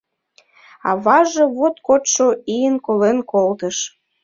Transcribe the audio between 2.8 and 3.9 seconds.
колен колтыш.